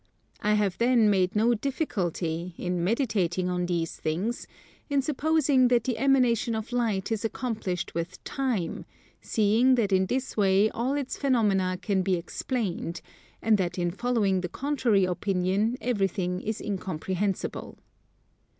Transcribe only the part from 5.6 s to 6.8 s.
that the emanation of